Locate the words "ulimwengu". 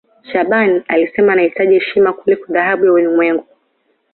2.93-3.45